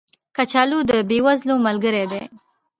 [0.35, 2.23] کچالو د بې وزلو ملګری دی